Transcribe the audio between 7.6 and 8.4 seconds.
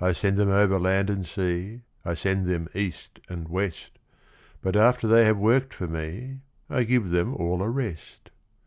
a rest.